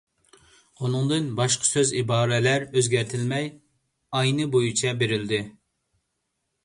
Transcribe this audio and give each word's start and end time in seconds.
ئۇنىڭدىن 0.85 1.27
باشقا 1.39 1.67
سۆز-ئىبارىلەر 1.71 2.65
ئۆزگەرتىلمەي، 2.79 3.53
ئەينى 4.21 4.49
بويىچە 4.57 4.95
بېرىلدى. 5.03 5.43